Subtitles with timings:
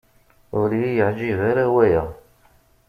[0.59, 2.03] Ur yi-yeεǧib ara waya.